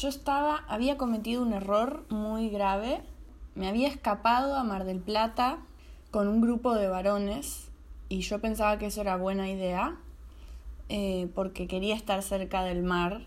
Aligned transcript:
yo 0.00 0.08
estaba, 0.08 0.64
había 0.66 0.96
cometido 0.96 1.42
un 1.42 1.52
error 1.52 2.04
muy 2.08 2.48
grave. 2.48 3.02
Me 3.54 3.68
había 3.68 3.88
escapado 3.88 4.56
a 4.56 4.64
Mar 4.64 4.84
del 4.84 5.00
Plata 5.00 5.58
con 6.10 6.26
un 6.26 6.40
grupo 6.40 6.74
de 6.74 6.88
varones 6.88 7.68
y 8.08 8.20
yo 8.20 8.40
pensaba 8.40 8.78
que 8.78 8.86
eso 8.86 9.02
era 9.02 9.16
buena 9.16 9.48
idea 9.50 9.96
eh, 10.88 11.28
porque 11.34 11.68
quería 11.68 11.94
estar 11.94 12.22
cerca 12.22 12.64
del 12.64 12.82
mar 12.82 13.22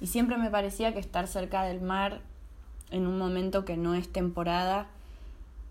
y 0.00 0.06
siempre 0.06 0.36
me 0.36 0.50
parecía 0.50 0.92
que 0.92 1.00
estar 1.00 1.26
cerca 1.26 1.64
del 1.64 1.80
mar 1.80 2.20
en 2.90 3.06
un 3.06 3.18
momento 3.18 3.64
que 3.64 3.76
no 3.76 3.94
es 3.94 4.12
temporada, 4.12 4.86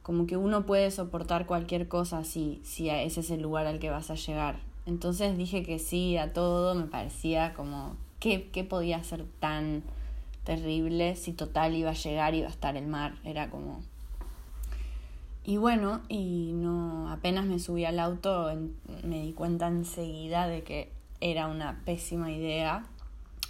como 0.04 0.28
que 0.28 0.38
uno 0.38 0.66
puede 0.66 0.92
soportar 0.92 1.46
cualquier 1.46 1.88
cosa 1.88 2.24
si, 2.24 2.62
si 2.64 2.90
ese 2.90 3.22
es 3.22 3.30
el 3.30 3.42
lugar 3.42 3.68
al 3.68 3.80
que 3.80 3.90
vas 3.90 4.10
a 4.10 4.16
llegar. 4.16 4.60
Entonces 4.86 5.38
dije 5.38 5.64
que 5.64 5.80
sí 5.80 6.18
a 6.18 6.34
todo, 6.34 6.76
me 6.76 6.86
parecía 6.86 7.54
como, 7.54 7.96
¿qué, 8.20 8.50
qué 8.52 8.64
podía 8.64 9.04
ser 9.04 9.26
tan 9.40 9.84
terrible 10.48 11.18
si 11.18 11.34
total 11.34 11.76
iba 11.76 11.90
a 11.90 11.94
llegar 11.94 12.34
iba 12.34 12.48
a 12.48 12.50
estar 12.52 12.78
el 12.78 12.88
mar? 12.88 13.16
Era 13.26 13.50
como... 13.50 13.82
Y 15.44 15.58
bueno, 15.58 16.02
y 16.08 16.52
no, 16.54 17.10
apenas 17.10 17.46
me 17.46 17.60
subí 17.60 17.84
al 17.86 18.00
auto, 18.00 18.50
me 19.04 19.22
di 19.22 19.34
cuenta 19.34 19.68
enseguida 19.68 20.48
de 20.48 20.64
que 20.64 20.92
era 21.22 21.48
una 21.48 21.82
pésima 21.86 22.32
idea, 22.32 22.86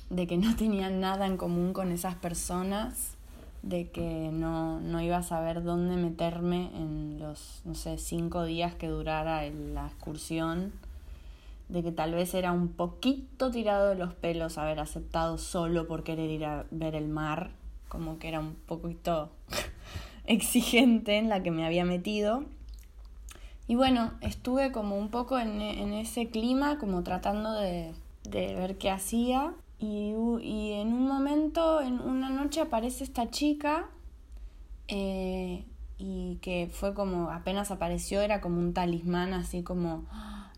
de 0.09 0.25
que 0.27 0.37
no 0.37 0.55
tenía 0.55 0.89
nada 0.89 1.27
en 1.27 1.37
común 1.37 1.73
con 1.73 1.91
esas 1.91 2.15
personas, 2.15 3.15
de 3.61 3.89
que 3.89 4.29
no, 4.31 4.79
no 4.79 5.01
iba 5.01 5.17
a 5.17 5.23
saber 5.23 5.63
dónde 5.63 5.95
meterme 5.97 6.69
en 6.75 7.19
los, 7.19 7.61
no 7.65 7.75
sé, 7.75 7.97
cinco 7.97 8.43
días 8.43 8.75
que 8.75 8.87
durara 8.87 9.47
la 9.49 9.87
excursión, 9.87 10.71
de 11.69 11.83
que 11.83 11.91
tal 11.91 12.13
vez 12.13 12.33
era 12.33 12.51
un 12.51 12.69
poquito 12.69 13.51
tirado 13.51 13.89
de 13.89 13.95
los 13.95 14.13
pelos 14.13 14.57
haber 14.57 14.79
aceptado 14.79 15.37
solo 15.37 15.87
por 15.87 16.03
querer 16.03 16.29
ir 16.29 16.45
a 16.45 16.65
ver 16.71 16.95
el 16.95 17.07
mar, 17.07 17.51
como 17.89 18.19
que 18.19 18.29
era 18.29 18.39
un 18.39 18.55
poquito 18.55 19.31
exigente 20.25 21.17
en 21.17 21.29
la 21.29 21.43
que 21.43 21.51
me 21.51 21.65
había 21.65 21.85
metido. 21.85 22.45
Y 23.67 23.75
bueno, 23.75 24.13
estuve 24.21 24.71
como 24.71 24.97
un 24.97 25.09
poco 25.09 25.37
en, 25.37 25.61
ese 25.61 26.29
clima, 26.29 26.77
como 26.77 27.03
tratando 27.03 27.51
de, 27.51 27.93
ver 28.23 28.77
qué 28.77 28.89
hacía. 28.89 29.53
Y, 29.77 30.13
y, 30.41 30.71
en 30.71 30.93
un 30.93 31.05
momento, 31.05 31.81
en 31.81 31.99
una 31.99 32.29
noche, 32.29 32.61
aparece 32.61 33.03
esta 33.03 33.29
chica 33.29 33.89
eh, 34.87 35.65
y 35.97 36.37
que 36.41 36.69
fue 36.71 36.93
como, 36.93 37.29
apenas 37.29 37.69
apareció, 37.71 38.21
era 38.21 38.39
como 38.39 38.59
un 38.59 38.73
talismán, 38.73 39.33
así 39.33 39.63
como, 39.63 40.05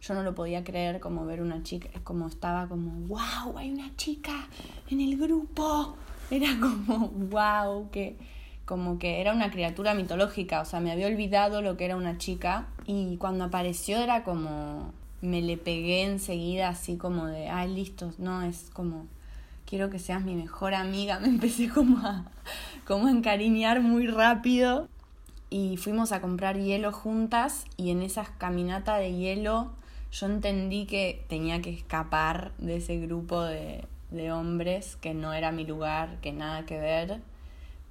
yo 0.01 0.13
no 0.13 0.23
lo 0.23 0.33
podía 0.35 0.63
creer, 0.63 0.99
como 0.99 1.25
ver 1.25 1.41
una 1.41 1.63
chica, 1.63 1.89
como 2.03 2.27
estaba 2.27 2.67
como, 2.67 2.91
wow, 3.07 3.57
hay 3.57 3.71
una 3.71 3.95
chica 3.95 4.47
en 4.89 5.01
el 5.01 5.17
grupo. 5.17 5.95
Era 6.31 6.57
como, 6.59 7.07
wow, 7.29 7.89
que 7.91 8.17
como 8.65 8.99
que 8.99 9.19
era 9.19 9.33
una 9.33 9.49
criatura 9.49 9.95
mitológica, 9.95 10.61
o 10.61 10.65
sea, 10.65 10.79
me 10.79 10.91
había 10.91 11.07
olvidado 11.07 11.63
lo 11.63 11.75
que 11.75 11.85
era 11.85 11.95
una 11.95 12.19
chica 12.19 12.67
y 12.85 13.17
cuando 13.17 13.45
apareció 13.45 13.97
era 13.97 14.23
como 14.23 14.93
me 15.21 15.41
le 15.41 15.57
pegué 15.57 16.03
enseguida 16.03 16.69
así 16.69 16.95
como 16.95 17.25
de, 17.25 17.49
ay, 17.49 17.73
listo, 17.73 18.13
no, 18.19 18.43
es 18.43 18.69
como 18.71 19.07
quiero 19.65 19.89
que 19.89 19.97
seas 19.97 20.23
mi 20.23 20.35
mejor 20.35 20.75
amiga, 20.75 21.19
me 21.21 21.29
empecé 21.29 21.67
como 21.67 21.97
a 22.05 22.25
como 22.85 23.07
a 23.07 23.11
encariñar 23.11 23.81
muy 23.81 24.05
rápido 24.05 24.87
y 25.49 25.77
fuimos 25.77 26.11
a 26.11 26.21
comprar 26.21 26.57
hielo 26.57 26.91
juntas 26.91 27.65
y 27.75 27.89
en 27.89 28.03
esa 28.03 28.25
caminata 28.37 28.97
de 28.97 29.15
hielo 29.15 29.71
yo 30.11 30.25
entendí 30.25 30.85
que 30.85 31.23
tenía 31.27 31.61
que 31.61 31.71
escapar 31.71 32.51
de 32.57 32.77
ese 32.77 32.97
grupo 32.97 33.41
de, 33.41 33.85
de 34.11 34.31
hombres, 34.31 34.95
que 34.97 35.13
no 35.13 35.33
era 35.33 35.51
mi 35.51 35.65
lugar, 35.65 36.19
que 36.21 36.31
nada 36.31 36.65
que 36.65 36.79
ver 36.79 37.21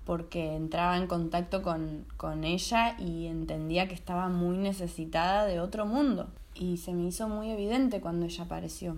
porque 0.09 0.57
entraba 0.57 0.97
en 0.97 1.07
contacto 1.07 1.61
con, 1.61 2.07
con 2.17 2.45
ella 2.45 2.99
y 2.99 3.27
entendía 3.27 3.89
que 3.89 3.95
estaba 3.95 4.31
muy 4.31 4.57
necesitada 4.57 5.45
de 5.45 5.61
otro 5.61 5.85
mundo. 5.85 6.31
Y 6.55 6.79
se 6.79 6.95
me 6.95 7.07
hizo 7.07 7.29
muy 7.29 7.51
evidente 7.51 8.01
cuando 8.01 8.25
ella 8.25 8.45
apareció. 8.45 8.97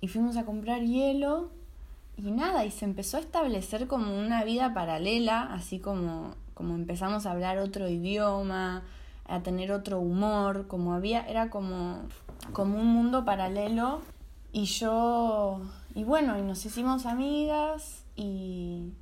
Y 0.00 0.08
fuimos 0.08 0.36
a 0.36 0.44
comprar 0.44 0.82
hielo 0.82 1.48
y 2.16 2.32
nada, 2.32 2.64
y 2.64 2.72
se 2.72 2.86
empezó 2.86 3.18
a 3.18 3.20
establecer 3.20 3.86
como 3.86 4.18
una 4.18 4.42
vida 4.42 4.74
paralela, 4.74 5.54
así 5.54 5.78
como, 5.78 6.34
como 6.54 6.74
empezamos 6.74 7.24
a 7.24 7.30
hablar 7.30 7.58
otro 7.58 7.88
idioma, 7.88 8.82
a 9.26 9.42
tener 9.42 9.72
otro 9.72 10.00
humor, 10.00 10.66
como 10.66 10.92
había, 10.92 11.26
era 11.26 11.50
como, 11.50 12.02
como 12.52 12.78
un 12.78 12.86
mundo 12.86 13.24
paralelo. 13.24 14.02
Y 14.52 14.66
yo, 14.66 15.60
y 15.94 16.04
bueno, 16.04 16.38
y 16.38 16.42
nos 16.42 16.64
hicimos 16.64 17.06
amigas 17.06 18.04
y, 18.14 18.92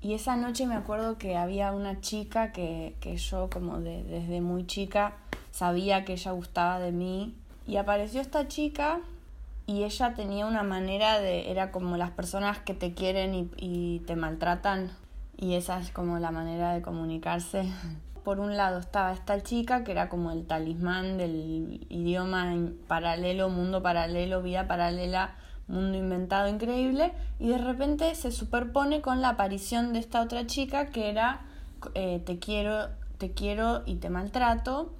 y 0.00 0.14
esa 0.14 0.36
noche 0.36 0.66
me 0.66 0.74
acuerdo 0.74 1.16
que 1.18 1.36
había 1.36 1.72
una 1.72 2.00
chica 2.00 2.52
que, 2.52 2.94
que 3.00 3.16
yo 3.16 3.48
como 3.50 3.80
de, 3.80 4.04
desde 4.04 4.40
muy 4.40 4.66
chica 4.66 5.16
sabía 5.50 6.04
que 6.04 6.12
ella 6.14 6.32
gustaba 6.32 6.78
de 6.78 6.92
mí. 6.92 7.34
Y 7.66 7.76
apareció 7.76 8.20
esta 8.20 8.48
chica 8.48 9.00
y 9.66 9.84
ella 9.84 10.14
tenía 10.14 10.46
una 10.46 10.62
manera 10.62 11.20
de, 11.20 11.50
era 11.50 11.70
como 11.70 11.96
las 11.96 12.10
personas 12.10 12.58
que 12.58 12.74
te 12.74 12.94
quieren 12.94 13.34
y, 13.34 13.50
y 13.56 14.00
te 14.00 14.16
maltratan. 14.16 14.90
Y 15.36 15.54
esa 15.54 15.78
es 15.78 15.90
como 15.90 16.18
la 16.18 16.30
manera 16.30 16.74
de 16.74 16.82
comunicarse. 16.82 17.70
Por 18.28 18.40
un 18.40 18.58
lado 18.58 18.78
estaba 18.78 19.14
esta 19.14 19.42
chica 19.42 19.84
que 19.84 19.92
era 19.92 20.10
como 20.10 20.32
el 20.32 20.46
talismán 20.46 21.16
del 21.16 21.86
idioma 21.88 22.52
en 22.52 22.78
paralelo, 22.86 23.48
mundo 23.48 23.82
paralelo, 23.82 24.42
vida 24.42 24.68
paralela 24.68 25.34
mundo 25.66 25.96
inventado 25.96 26.46
increíble, 26.46 27.14
y 27.38 27.48
de 27.48 27.56
repente 27.56 28.14
se 28.14 28.30
superpone 28.30 29.00
con 29.00 29.22
la 29.22 29.30
aparición 29.30 29.94
de 29.94 30.00
esta 30.00 30.20
otra 30.20 30.46
chica 30.46 30.88
que 30.90 31.08
era 31.08 31.40
eh, 31.94 32.20
te 32.26 32.38
quiero, 32.38 32.90
te 33.16 33.32
quiero 33.32 33.80
y 33.86 33.94
te 33.94 34.10
maltrato, 34.10 34.92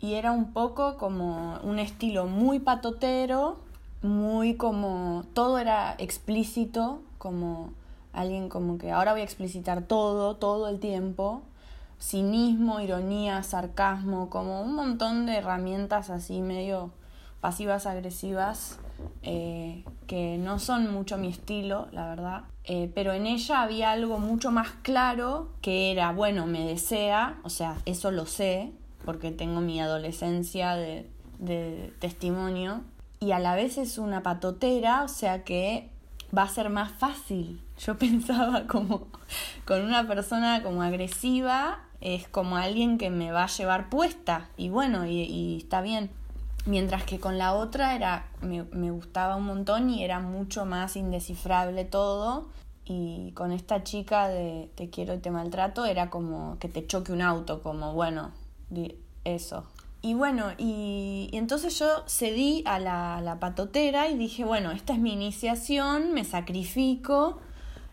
y 0.00 0.14
era 0.14 0.32
un 0.32 0.52
poco 0.52 0.96
como 0.96 1.60
un 1.62 1.78
estilo 1.78 2.26
muy 2.26 2.58
patotero, 2.58 3.60
muy 4.02 4.56
como 4.56 5.22
todo 5.32 5.60
era 5.60 5.94
explícito, 5.98 7.02
como 7.18 7.72
alguien 8.12 8.48
como 8.48 8.78
que 8.78 8.90
ahora 8.90 9.12
voy 9.12 9.20
a 9.20 9.24
explicitar 9.24 9.82
todo, 9.82 10.34
todo 10.34 10.66
el 10.66 10.80
tiempo, 10.80 11.44
cinismo, 12.00 12.80
ironía, 12.80 13.42
sarcasmo, 13.42 14.30
como 14.30 14.62
un 14.62 14.74
montón 14.74 15.26
de 15.26 15.36
herramientas 15.36 16.10
así 16.10 16.40
medio 16.40 16.92
pasivas 17.40 17.86
agresivas 17.86 18.78
eh, 19.22 19.84
que 20.06 20.38
no 20.38 20.58
son 20.58 20.92
mucho 20.92 21.18
mi 21.18 21.28
estilo, 21.28 21.88
la 21.92 22.08
verdad. 22.08 22.44
Eh, 22.64 22.90
pero 22.94 23.12
en 23.12 23.26
ella 23.26 23.62
había 23.62 23.90
algo 23.90 24.18
mucho 24.18 24.50
más 24.50 24.70
claro 24.82 25.50
que 25.60 25.92
era, 25.92 26.12
bueno, 26.12 26.46
me 26.46 26.64
desea, 26.64 27.38
o 27.42 27.50
sea, 27.50 27.76
eso 27.84 28.10
lo 28.10 28.24
sé, 28.26 28.72
porque 29.04 29.30
tengo 29.30 29.60
mi 29.60 29.80
adolescencia 29.80 30.74
de, 30.74 31.10
de 31.38 31.92
testimonio, 31.98 32.82
y 33.20 33.32
a 33.32 33.38
la 33.38 33.54
vez 33.54 33.78
es 33.78 33.98
una 33.98 34.22
patotera, 34.22 35.02
o 35.02 35.08
sea 35.08 35.44
que 35.44 35.88
va 36.36 36.42
a 36.42 36.48
ser 36.48 36.70
más 36.70 36.92
fácil. 36.92 37.62
Yo 37.78 37.96
pensaba 37.98 38.66
como 38.66 39.08
con 39.64 39.82
una 39.82 40.06
persona 40.06 40.62
como 40.62 40.82
agresiva, 40.82 41.80
es 42.04 42.28
como 42.28 42.56
alguien 42.56 42.98
que 42.98 43.10
me 43.10 43.32
va 43.32 43.44
a 43.44 43.48
llevar 43.48 43.90
puesta, 43.90 44.48
y 44.56 44.68
bueno, 44.68 45.06
y 45.06 45.56
está 45.56 45.80
bien. 45.80 46.10
Mientras 46.66 47.04
que 47.04 47.20
con 47.20 47.36
la 47.36 47.52
otra 47.54 47.94
era, 47.94 48.26
me, 48.40 48.62
me 48.62 48.90
gustaba 48.90 49.36
un 49.36 49.44
montón 49.44 49.90
y 49.90 50.02
era 50.02 50.20
mucho 50.20 50.64
más 50.64 50.96
indescifrable 50.96 51.84
todo. 51.84 52.46
Y 52.86 53.32
con 53.32 53.52
esta 53.52 53.82
chica 53.82 54.28
de 54.28 54.70
te 54.74 54.90
quiero 54.90 55.14
y 55.14 55.18
te 55.18 55.30
maltrato 55.30 55.84
era 55.84 56.10
como 56.10 56.58
que 56.58 56.68
te 56.68 56.86
choque 56.86 57.12
un 57.12 57.22
auto, 57.22 57.62
como 57.62 57.92
bueno, 57.92 58.30
eso. 59.24 59.64
Y 60.00 60.14
bueno, 60.14 60.52
y, 60.58 61.30
entonces 61.32 61.78
yo 61.78 62.04
cedí 62.06 62.62
a 62.66 62.78
la, 62.78 63.22
la, 63.22 63.40
patotera 63.40 64.08
y 64.08 64.18
dije, 64.18 64.44
bueno, 64.44 64.70
esta 64.70 64.92
es 64.92 64.98
mi 64.98 65.14
iniciación, 65.14 66.12
me 66.12 66.24
sacrifico 66.24 67.38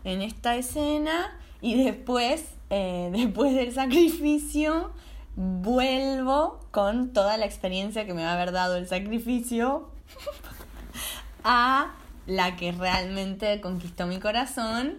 en 0.04 0.22
esta 0.22 0.56
escena 0.56 1.38
y 1.60 1.82
después, 1.82 2.44
eh, 2.70 3.10
después 3.14 3.54
del 3.54 3.72
sacrificio, 3.72 4.92
vuelvo 5.36 6.60
con 6.70 7.12
toda 7.12 7.36
la 7.36 7.46
experiencia 7.46 8.06
que 8.06 8.14
me 8.14 8.22
va 8.22 8.30
a 8.30 8.34
haber 8.34 8.52
dado 8.52 8.76
el 8.76 8.86
sacrificio 8.86 9.88
a 11.44 11.92
la 12.26 12.56
que 12.56 12.72
realmente 12.72 13.60
conquistó 13.60 14.06
mi 14.06 14.18
corazón 14.18 14.98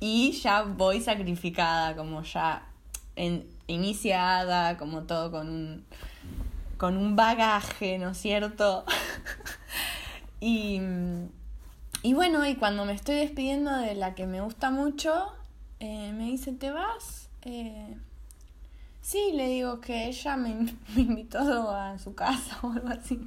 y 0.00 0.32
ya 0.32 0.62
voy 0.62 1.00
sacrificada, 1.00 1.94
como 1.94 2.22
ya 2.22 2.66
iniciada, 3.66 4.76
como 4.76 5.02
todo 5.02 5.30
con 5.30 5.48
un, 5.48 5.84
con 6.78 6.96
un 6.96 7.16
bagaje, 7.16 7.98
¿no 7.98 8.10
es 8.10 8.18
cierto? 8.18 8.84
y, 10.40 10.80
y 12.02 12.14
bueno, 12.14 12.46
y 12.46 12.56
cuando 12.56 12.84
me 12.84 12.92
estoy 12.92 13.16
despidiendo 13.16 13.76
de 13.76 13.94
la 13.94 14.14
que 14.14 14.26
me 14.26 14.40
gusta 14.40 14.70
mucho, 14.70 15.32
eh, 15.78 16.12
me 16.12 16.24
dice, 16.24 16.52
¿te 16.52 16.70
vas? 16.70 17.28
Eh, 17.42 17.96
Sí, 19.02 19.32
le 19.32 19.48
digo 19.48 19.80
que 19.80 20.06
ella 20.06 20.36
me, 20.36 20.50
invitó 20.96 21.40
a 21.70 21.98
su 21.98 22.14
casa 22.14 22.58
o 22.62 22.72
algo 22.72 22.88
así. 22.88 23.20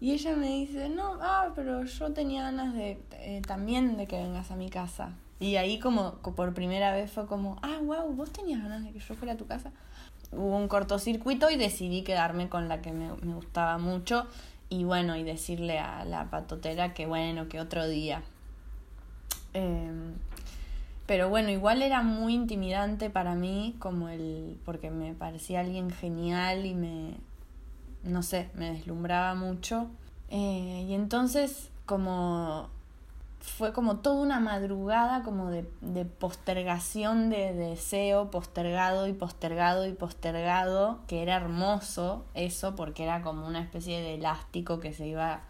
Y 0.00 0.12
ella 0.12 0.36
me 0.36 0.48
dice, 0.48 0.88
no, 0.88 1.18
ah, 1.20 1.52
pero 1.54 1.84
yo 1.84 2.12
tenía 2.12 2.42
ganas 2.42 2.72
de 2.74 3.00
eh, 3.12 3.42
también 3.46 3.96
de 3.96 4.06
que 4.06 4.16
vengas 4.16 4.50
a 4.50 4.56
mi 4.56 4.70
casa. 4.70 5.10
Y 5.40 5.56
ahí 5.56 5.78
como 5.78 6.14
por 6.18 6.54
primera 6.54 6.92
vez 6.92 7.10
fue 7.12 7.26
como, 7.26 7.58
ah, 7.62 7.78
wow, 7.82 8.12
vos 8.12 8.32
tenías 8.32 8.62
ganas 8.62 8.84
de 8.84 8.92
que 8.92 9.00
yo 9.00 9.14
fuera 9.14 9.34
a 9.34 9.36
tu 9.36 9.46
casa. 9.46 9.72
Hubo 10.32 10.56
un 10.56 10.68
cortocircuito 10.68 11.50
y 11.50 11.56
decidí 11.56 12.02
quedarme 12.02 12.48
con 12.48 12.68
la 12.68 12.80
que 12.80 12.92
me, 12.92 13.12
me 13.22 13.34
gustaba 13.34 13.78
mucho 13.78 14.26
y 14.70 14.84
bueno, 14.84 15.16
y 15.16 15.22
decirle 15.22 15.78
a 15.78 16.04
la 16.04 16.30
patotera 16.30 16.94
que 16.94 17.06
bueno, 17.06 17.48
que 17.48 17.60
otro 17.60 17.88
día. 17.88 18.22
Em, 19.54 20.14
pero 21.06 21.30
bueno, 21.30 21.50
igual 21.50 21.82
era 21.82 22.02
muy 22.02 22.34
intimidante 22.34 23.08
para 23.10 23.34
mí, 23.34 23.74
como 23.78 24.08
el. 24.08 24.58
porque 24.64 24.90
me 24.90 25.14
parecía 25.14 25.60
alguien 25.60 25.90
genial 25.90 26.66
y 26.66 26.74
me. 26.74 27.14
no 28.04 28.22
sé, 28.22 28.50
me 28.54 28.72
deslumbraba 28.72 29.34
mucho. 29.34 29.88
Eh, 30.30 30.84
y 30.88 30.94
entonces, 30.94 31.70
como 31.86 32.68
fue 33.40 33.72
como 33.72 33.98
toda 33.98 34.20
una 34.22 34.40
madrugada 34.40 35.22
como 35.22 35.50
de, 35.50 35.68
de 35.80 36.04
postergación 36.04 37.30
de, 37.30 37.54
deseo, 37.54 38.30
postergado 38.30 39.06
y 39.06 39.12
postergado 39.12 39.86
y 39.86 39.92
postergado, 39.92 41.00
que 41.06 41.22
era 41.22 41.36
hermoso 41.36 42.24
eso 42.34 42.74
porque 42.76 43.04
era 43.04 43.22
como 43.22 43.46
una 43.46 43.60
especie 43.60 44.00
de 44.00 44.14
elástico 44.14 44.80
que 44.80 44.92
se 44.92 45.06
iba 45.06 45.42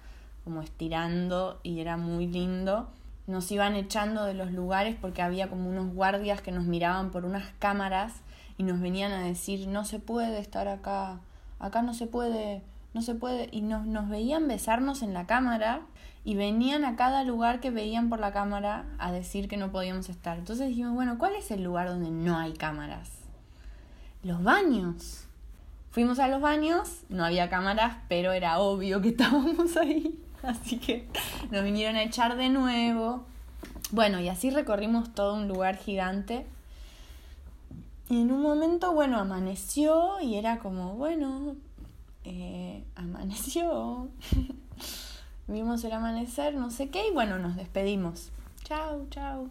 como 0.44 0.62
estirando 0.62 1.60
y 1.62 1.80
era 1.80 1.96
muy 1.96 2.26
lindo. 2.26 2.88
Nos 3.26 3.50
iban 3.52 3.74
echando 3.74 4.24
de 4.24 4.34
los 4.34 4.52
lugares 4.52 4.96
porque 4.98 5.20
había 5.20 5.48
como 5.48 5.68
unos 5.68 5.92
guardias 5.92 6.40
que 6.40 6.52
nos 6.52 6.64
miraban 6.64 7.10
por 7.10 7.24
unas 7.24 7.44
cámaras 7.58 8.14
y 8.56 8.62
nos 8.62 8.80
venían 8.80 9.12
a 9.12 9.22
decir 9.22 9.68
no 9.68 9.84
se 9.84 9.98
puede 9.98 10.38
estar 10.38 10.66
acá, 10.68 11.20
acá 11.58 11.82
no 11.82 11.94
se 11.94 12.06
puede, 12.06 12.62
no 12.94 13.02
se 13.02 13.14
puede, 13.14 13.48
y 13.52 13.60
nos, 13.60 13.86
nos 13.86 14.08
veían 14.08 14.48
besarnos 14.48 15.02
en 15.02 15.14
la 15.14 15.26
cámara 15.26 15.82
y 16.24 16.34
venían 16.34 16.84
a 16.84 16.96
cada 16.96 17.24
lugar 17.24 17.60
que 17.60 17.70
veían 17.70 18.08
por 18.08 18.20
la 18.20 18.32
cámara 18.32 18.84
a 18.98 19.12
decir 19.12 19.48
que 19.48 19.56
no 19.56 19.70
podíamos 19.70 20.08
estar. 20.08 20.38
Entonces 20.38 20.68
dijimos, 20.68 20.94
bueno, 20.94 21.18
¿cuál 21.18 21.34
es 21.36 21.50
el 21.50 21.62
lugar 21.62 21.88
donde 21.88 22.10
no 22.10 22.36
hay 22.36 22.52
cámaras? 22.52 23.10
Los 24.22 24.42
baños. 24.42 25.24
Fuimos 25.90 26.18
a 26.18 26.28
los 26.28 26.40
baños, 26.40 27.02
no 27.08 27.24
había 27.24 27.48
cámaras, 27.48 27.96
pero 28.08 28.32
era 28.32 28.58
obvio 28.58 29.00
que 29.00 29.08
estábamos 29.16 29.76
ahí. 29.76 30.18
Así 30.42 30.78
que 30.78 31.08
nos 31.50 31.64
vinieron 31.64 31.96
a 31.96 32.02
echar 32.02 32.36
de 32.36 32.48
nuevo. 32.48 33.24
Bueno, 33.90 34.20
y 34.20 34.28
así 34.28 34.50
recorrimos 34.50 35.14
todo 35.14 35.34
un 35.34 35.48
lugar 35.48 35.76
gigante. 35.76 36.46
Y 38.10 38.20
en 38.20 38.32
un 38.32 38.42
momento, 38.42 38.92
bueno, 38.92 39.18
amaneció 39.18 40.20
y 40.20 40.36
era 40.36 40.58
como, 40.58 40.94
bueno, 40.94 41.56
eh, 42.28 42.84
amaneció. 42.94 44.08
vimos 45.48 45.82
el 45.84 45.92
amanecer, 45.92 46.54
no 46.54 46.70
sé 46.70 46.90
qué, 46.90 47.08
y 47.08 47.12
bueno, 47.12 47.38
nos 47.38 47.56
despedimos. 47.56 48.30
Chao, 48.64 49.06
chao. 49.10 49.48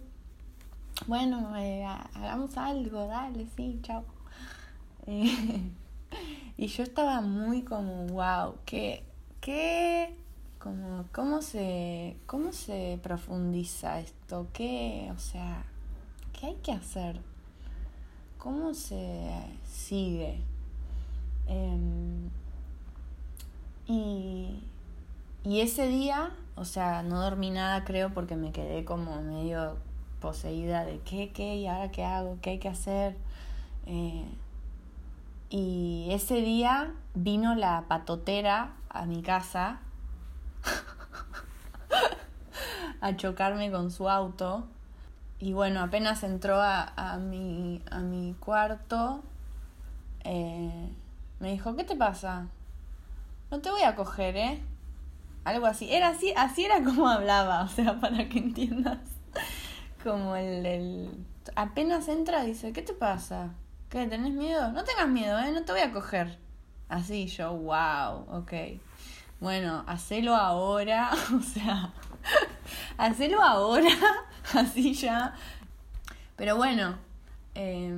Bueno, 1.08 1.56
eh, 1.58 1.86
hagamos 1.86 2.58
algo, 2.58 3.08
dale, 3.08 3.48
sí, 3.56 3.80
chao. 3.82 4.04
y 6.58 6.68
yo 6.68 6.84
estaba 6.84 7.22
muy 7.22 7.64
como, 7.64 8.08
wow, 8.08 8.56
¿qué, 8.66 9.04
qué, 9.42 10.16
como, 10.60 11.06
cómo 11.12 11.42
se, 11.42 12.18
cómo 12.26 12.52
se 12.52 13.00
profundiza 13.02 14.00
esto? 14.00 14.48
¿Qué, 14.54 15.12
o 15.16 15.20
sea, 15.20 15.66
qué 16.34 16.48
hay 16.48 16.56
que 16.56 16.74
hacer? 16.74 17.22
¿Cómo 18.38 18.74
se 18.74 19.30
sigue? 19.66 20.42
Em, 21.48 22.30
y 23.88 24.62
y 25.48 25.62
ese 25.62 25.88
día, 25.88 26.32
o 26.58 26.66
sea, 26.66 27.04
no 27.04 27.22
dormí 27.22 27.52
nada 27.52 27.86
creo 27.86 28.14
porque 28.14 28.36
me 28.36 28.52
quedé 28.52 28.84
como 28.84 29.22
medio 29.22 29.78
poseída 30.20 30.84
de 30.84 31.00
qué, 31.00 31.32
qué, 31.32 31.56
y 31.56 31.68
ahora 31.68 31.90
qué 31.90 32.04
hago, 32.04 32.38
qué 32.42 32.50
hay 32.50 32.60
que 32.60 32.68
hacer. 32.68 33.16
Eh, 33.86 34.26
y 35.50 36.10
ese 36.12 36.42
día 36.42 36.92
vino 37.14 37.56
la 37.56 37.86
patotera 37.88 38.74
a 38.90 39.06
mi 39.06 39.22
casa 39.22 39.80
a 43.00 43.16
chocarme 43.16 43.72
con 43.72 43.90
su 43.90 44.10
auto. 44.10 44.68
Y 45.40 45.54
bueno, 45.54 45.80
apenas 45.80 46.24
entró 46.24 46.60
a, 46.60 46.92
a, 46.98 47.20
mi, 47.20 47.82
a 47.90 48.00
mi 48.00 48.34
cuarto, 48.34 49.24
eh, 50.26 50.90
me 51.40 51.54
dijo, 51.54 51.74
¿qué 51.78 51.86
te 51.86 51.96
pasa? 51.96 52.48
No 53.50 53.60
te 53.60 53.72
voy 53.72 53.84
a 53.84 53.96
coger, 53.96 54.38
¿eh? 54.38 54.62
algo 55.48 55.66
así. 55.66 55.92
Era 55.92 56.10
así, 56.10 56.34
así 56.36 56.66
era 56.66 56.84
como 56.84 57.08
hablaba, 57.08 57.64
o 57.64 57.68
sea, 57.68 58.00
para 58.02 58.28
que 58.30 58.40
entiendas. 58.40 59.00
Como 60.04 60.36
el, 60.36 60.66
el... 60.66 61.26
Apenas 61.56 62.08
entra, 62.08 62.44
dice, 62.44 62.74
¿qué 62.74 62.82
te 62.82 62.94
pasa? 62.94 63.52
¿Qué? 63.90 64.06
¿Tenés 64.08 64.34
miedo? 64.34 64.72
No 64.72 64.84
tengas 64.84 65.08
miedo, 65.08 65.40
¿eh? 65.40 65.52
No 65.52 65.64
te 65.64 65.72
voy 65.72 65.82
a 65.82 65.92
coger. 65.92 66.38
Así 66.90 67.28
yo, 67.28 67.54
wow, 67.54 68.26
ok. 68.30 68.54
Bueno, 69.40 69.84
hacelo 69.88 70.36
ahora, 70.36 71.12
o 71.38 71.42
sea, 71.42 71.94
hacelo 72.98 73.42
ahora, 73.42 73.90
así 74.54 74.94
ya. 74.94 75.34
Pero 76.36 76.58
bueno, 76.58 76.98
eh, 77.56 77.94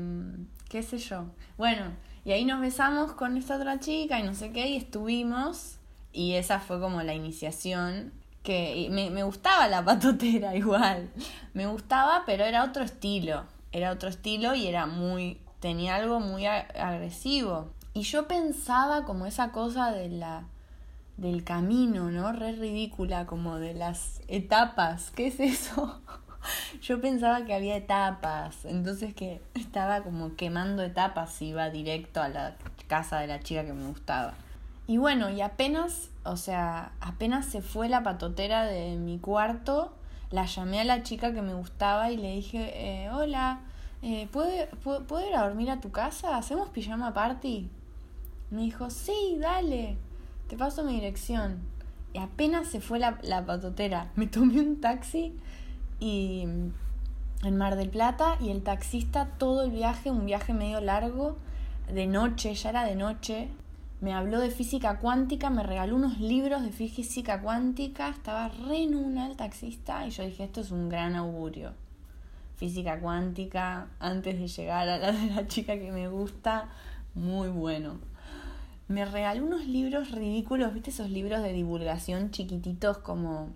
qué 0.69 0.83
sé 0.83 0.99
yo. 0.99 1.25
Bueno, 1.57 1.91
y 2.25 2.31
ahí 2.31 2.45
nos 2.45 2.61
besamos 2.61 3.13
con 3.13 3.37
esta 3.37 3.57
otra 3.57 3.79
chica 3.79 4.19
y 4.19 4.23
no 4.23 4.33
sé 4.33 4.51
qué, 4.51 4.67
y 4.67 4.77
estuvimos 4.77 5.79
y 6.11 6.33
esa 6.33 6.59
fue 6.59 6.79
como 6.79 7.03
la 7.03 7.13
iniciación 7.13 8.11
que 8.43 8.87
me, 8.91 9.09
me 9.09 9.23
gustaba 9.23 9.67
la 9.67 9.83
patotera 9.83 10.55
igual. 10.55 11.09
Me 11.53 11.67
gustaba, 11.67 12.23
pero 12.25 12.43
era 12.43 12.63
otro 12.63 12.83
estilo. 12.83 13.43
Era 13.71 13.91
otro 13.91 14.09
estilo 14.09 14.55
y 14.55 14.67
era 14.67 14.85
muy. 14.85 15.39
tenía 15.59 15.95
algo 15.95 16.19
muy 16.19 16.45
agresivo. 16.45 17.69
Y 17.93 18.03
yo 18.03 18.27
pensaba 18.27 19.05
como 19.05 19.25
esa 19.25 19.51
cosa 19.51 19.91
de 19.91 20.09
la 20.09 20.43
del 21.17 21.43
camino, 21.43 22.11
¿no? 22.11 22.31
Re 22.31 22.53
ridícula, 22.53 23.25
como 23.25 23.57
de 23.57 23.73
las 23.73 24.21
etapas. 24.27 25.11
¿Qué 25.11 25.27
es 25.27 25.39
eso? 25.39 26.01
Yo 26.81 27.01
pensaba 27.01 27.45
que 27.45 27.53
había 27.53 27.75
etapas, 27.75 28.65
entonces 28.65 29.13
que 29.13 29.41
estaba 29.55 30.01
como 30.03 30.35
quemando 30.35 30.83
etapas 30.83 31.41
y 31.41 31.47
iba 31.47 31.69
directo 31.69 32.21
a 32.21 32.29
la 32.29 32.55
casa 32.87 33.19
de 33.19 33.27
la 33.27 33.39
chica 33.39 33.65
que 33.65 33.73
me 33.73 33.87
gustaba. 33.87 34.33
Y 34.87 34.97
bueno, 34.97 35.29
y 35.29 35.41
apenas, 35.41 36.09
o 36.23 36.35
sea, 36.35 36.93
apenas 36.99 37.45
se 37.45 37.61
fue 37.61 37.89
la 37.89 38.01
patotera 38.01 38.65
de 38.65 38.97
mi 38.97 39.19
cuarto, 39.19 39.93
la 40.31 40.45
llamé 40.45 40.81
a 40.81 40.83
la 40.83 41.03
chica 41.03 41.33
que 41.33 41.41
me 41.41 41.53
gustaba 41.53 42.11
y 42.11 42.17
le 42.17 42.35
dije, 42.35 42.71
eh, 42.73 43.09
hola, 43.11 43.61
eh, 44.01 44.27
¿puedo, 44.31 44.49
ir 44.49 45.35
a 45.35 45.43
dormir 45.43 45.69
a 45.69 45.79
tu 45.79 45.91
casa? 45.91 46.37
¿Hacemos 46.37 46.69
pijama 46.69 47.13
party? 47.13 47.69
Me 48.49 48.61
dijo, 48.63 48.89
sí, 48.89 49.37
dale, 49.39 49.97
te 50.47 50.57
paso 50.57 50.83
mi 50.83 50.95
dirección. 50.95 51.59
Y 52.13 52.17
apenas 52.17 52.67
se 52.67 52.81
fue 52.81 52.97
la, 52.97 53.19
la 53.21 53.45
patotera, 53.45 54.09
me 54.15 54.25
tomé 54.25 54.59
un 54.59 54.81
taxi 54.81 55.37
y 55.99 56.43
en 57.43 57.57
Mar 57.57 57.75
del 57.75 57.89
Plata 57.89 58.37
y 58.41 58.49
el 58.49 58.63
taxista 58.63 59.29
todo 59.37 59.63
el 59.63 59.71
viaje, 59.71 60.11
un 60.11 60.25
viaje 60.25 60.53
medio 60.53 60.81
largo, 60.81 61.37
de 61.91 62.07
noche, 62.07 62.53
ya 62.53 62.69
era 62.69 62.85
de 62.85 62.95
noche, 62.95 63.49
me 64.01 64.13
habló 64.13 64.39
de 64.39 64.49
física 64.49 64.99
cuántica, 64.99 65.49
me 65.49 65.63
regaló 65.63 65.95
unos 65.95 66.19
libros 66.19 66.63
de 66.63 66.71
física 66.71 67.41
cuántica, 67.41 68.09
estaba 68.09 68.47
re 68.47 68.83
en 68.83 68.95
una 68.95 69.27
el 69.27 69.35
taxista 69.35 70.07
y 70.07 70.11
yo 70.11 70.23
dije, 70.23 70.45
esto 70.45 70.61
es 70.61 70.71
un 70.71 70.87
gran 70.87 71.15
augurio. 71.15 71.73
Física 72.55 72.99
cuántica, 72.99 73.87
antes 73.99 74.39
de 74.39 74.47
llegar 74.47 74.87
a 74.87 74.97
la 74.97 75.11
de 75.11 75.31
la 75.35 75.47
chica 75.47 75.77
que 75.77 75.91
me 75.91 76.07
gusta, 76.07 76.69
muy 77.13 77.49
bueno. 77.49 77.97
Me 78.87 79.05
regaló 79.05 79.45
unos 79.45 79.65
libros 79.65 80.11
ridículos, 80.11 80.73
¿viste 80.73 80.89
esos 80.91 81.09
libros 81.09 81.43
de 81.43 81.53
divulgación 81.53 82.31
chiquititos 82.31 82.99
como 82.99 83.49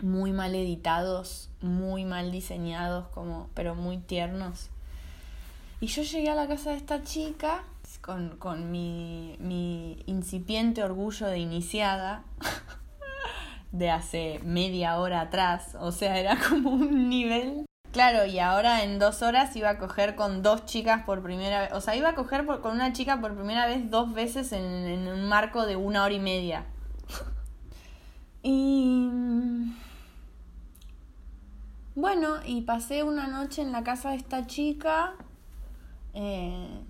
muy 0.00 0.32
mal 0.32 0.54
editados, 0.54 1.50
muy 1.60 2.04
mal 2.04 2.32
diseñados, 2.32 3.08
como 3.08 3.48
pero 3.54 3.74
muy 3.74 3.98
tiernos? 3.98 4.70
Y 5.80 5.86
yo 5.86 6.02
llegué 6.02 6.30
a 6.30 6.34
la 6.34 6.48
casa 6.48 6.70
de 6.70 6.76
esta 6.76 7.02
chica 7.02 7.64
con, 8.00 8.36
con 8.36 8.70
mi, 8.70 9.36
mi 9.38 10.02
incipiente 10.06 10.82
orgullo 10.82 11.26
de 11.26 11.38
iniciada 11.38 12.24
de 13.72 13.90
hace 13.90 14.40
media 14.44 14.98
hora 14.98 15.20
atrás, 15.20 15.76
o 15.80 15.92
sea, 15.92 16.18
era 16.18 16.38
como 16.48 16.70
un 16.70 17.08
nivel. 17.08 17.66
Claro, 17.92 18.26
y 18.26 18.40
ahora 18.40 18.82
en 18.82 18.98
dos 18.98 19.22
horas 19.22 19.54
iba 19.54 19.70
a 19.70 19.78
coger 19.78 20.16
con 20.16 20.42
dos 20.42 20.64
chicas 20.64 21.04
por 21.04 21.22
primera 21.22 21.60
vez, 21.60 21.72
o 21.72 21.80
sea, 21.80 21.94
iba 21.94 22.08
a 22.08 22.14
coger 22.14 22.44
con 22.44 22.72
una 22.72 22.92
chica 22.92 23.20
por 23.20 23.34
primera 23.36 23.66
vez 23.66 23.88
dos 23.90 24.12
veces 24.12 24.52
en, 24.52 24.64
en 24.64 25.06
un 25.08 25.28
marco 25.28 25.64
de 25.64 25.76
una 25.76 26.02
hora 26.02 26.14
y 26.14 26.20
media. 26.20 26.64
y... 28.42 29.10
Bueno, 31.96 32.38
y 32.44 32.62
pasé 32.62 33.04
una 33.04 33.28
noche 33.28 33.62
en 33.62 33.70
la 33.70 33.84
casa 33.84 34.10
de 34.10 34.16
esta 34.16 34.48
chica. 34.48 35.14
Eh, 36.12 36.80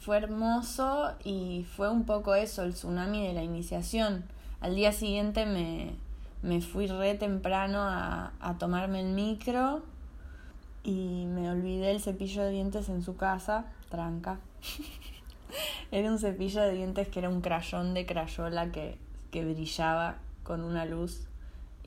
fue 0.00 0.16
hermoso 0.16 1.12
y 1.22 1.66
fue 1.76 1.90
un 1.90 2.04
poco 2.04 2.34
eso, 2.34 2.62
el 2.62 2.72
tsunami 2.72 3.26
de 3.26 3.34
la 3.34 3.42
iniciación. 3.42 4.24
Al 4.60 4.74
día 4.74 4.92
siguiente 4.92 5.44
me, 5.44 5.92
me 6.40 6.62
fui 6.62 6.86
re 6.86 7.14
temprano 7.14 7.80
a, 7.82 8.32
a 8.40 8.56
tomarme 8.56 9.00
el 9.00 9.12
micro 9.12 9.82
y 10.82 11.26
me 11.26 11.50
olvidé 11.50 11.90
el 11.90 12.00
cepillo 12.00 12.42
de 12.42 12.50
dientes 12.50 12.88
en 12.88 13.02
su 13.02 13.16
casa, 13.16 13.66
tranca. 13.90 14.38
era 15.90 16.10
un 16.10 16.18
cepillo 16.18 16.62
de 16.62 16.72
dientes 16.72 17.08
que 17.08 17.18
era 17.18 17.28
un 17.28 17.42
crayón 17.42 17.92
de 17.92 18.06
crayola 18.06 18.72
que, 18.72 18.96
que 19.30 19.44
brillaba 19.44 20.16
con 20.42 20.62
una 20.62 20.86
luz 20.86 21.28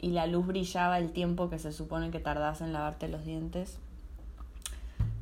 y 0.01 0.09
la 0.09 0.25
luz 0.25 0.47
brillaba 0.47 0.97
el 0.97 1.11
tiempo 1.11 1.49
que 1.49 1.59
se 1.59 1.71
supone 1.71 2.09
que 2.09 2.19
tardas 2.19 2.61
en 2.61 2.73
lavarte 2.73 3.07
los 3.07 3.23
dientes. 3.23 3.77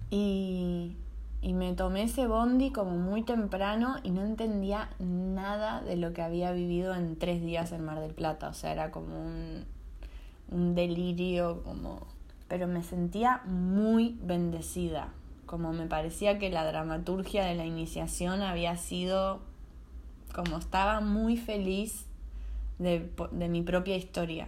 Y, 0.10 0.96
y 1.42 1.54
me 1.54 1.74
tomé 1.74 2.04
ese 2.04 2.28
bondi 2.28 2.72
como 2.72 2.92
muy 2.92 3.24
temprano 3.24 3.98
y 4.04 4.12
no 4.12 4.24
entendía 4.24 4.90
nada 5.00 5.82
de 5.82 5.98
lo 5.98 6.14
que 6.14 6.22
había 6.22 6.54
vivido 6.54 6.96
en 6.96 7.18
tres 7.18 7.44
días 7.44 7.74
en 7.74 7.84
Mar 7.84 8.00
del 8.00 8.14
Plata. 8.14 8.48
O 8.48 8.54
sea, 8.54 8.72
era 8.72 8.90
como 8.90 9.22
un, 9.22 9.66
un 10.50 10.76
delirio, 10.76 11.62
como... 11.64 12.08
Pero 12.48 12.66
me 12.66 12.82
sentía 12.82 13.42
muy 13.46 14.18
bendecida, 14.24 15.10
como 15.46 15.72
me 15.72 15.86
parecía 15.86 16.40
que 16.40 16.50
la 16.50 16.66
dramaturgia 16.66 17.46
de 17.46 17.54
la 17.54 17.66
iniciación 17.66 18.42
había 18.42 18.76
sido, 18.76 19.42
como 20.34 20.58
estaba 20.58 21.00
muy 21.00 21.38
feliz 21.38 22.06
de, 22.80 23.12
de 23.32 23.50
mi 23.50 23.62
propia 23.62 23.98
historia 23.98 24.48